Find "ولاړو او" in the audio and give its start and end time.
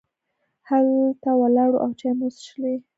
1.41-1.91